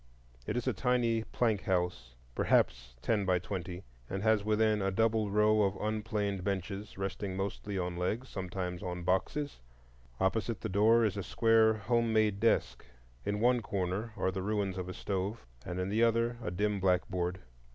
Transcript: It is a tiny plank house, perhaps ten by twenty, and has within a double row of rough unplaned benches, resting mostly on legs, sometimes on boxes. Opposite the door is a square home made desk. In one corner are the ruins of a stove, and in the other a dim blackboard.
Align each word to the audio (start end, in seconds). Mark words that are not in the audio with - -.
It 0.47 0.57
is 0.57 0.65
a 0.67 0.73
tiny 0.73 1.25
plank 1.25 1.61
house, 1.65 2.15
perhaps 2.33 2.95
ten 3.03 3.23
by 3.23 3.37
twenty, 3.37 3.83
and 4.09 4.23
has 4.23 4.43
within 4.43 4.81
a 4.81 4.89
double 4.89 5.29
row 5.29 5.61
of 5.61 5.75
rough 5.75 5.83
unplaned 5.83 6.43
benches, 6.43 6.97
resting 6.97 7.37
mostly 7.37 7.77
on 7.77 7.95
legs, 7.95 8.27
sometimes 8.27 8.81
on 8.81 9.03
boxes. 9.03 9.59
Opposite 10.19 10.61
the 10.61 10.69
door 10.69 11.05
is 11.05 11.17
a 11.17 11.21
square 11.23 11.75
home 11.75 12.11
made 12.13 12.39
desk. 12.39 12.83
In 13.27 13.39
one 13.39 13.61
corner 13.61 14.11
are 14.17 14.31
the 14.31 14.41
ruins 14.41 14.79
of 14.79 14.89
a 14.89 14.93
stove, 14.95 15.45
and 15.63 15.79
in 15.79 15.87
the 15.89 16.01
other 16.03 16.37
a 16.41 16.49
dim 16.49 16.79
blackboard. 16.79 17.41